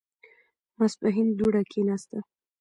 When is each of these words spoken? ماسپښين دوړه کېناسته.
ماسپښين 0.77 1.27
دوړه 1.39 1.61
کېناسته. 1.71 2.19